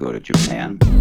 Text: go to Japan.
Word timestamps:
go 0.00 0.12
to 0.12 0.18
Japan. 0.18 0.99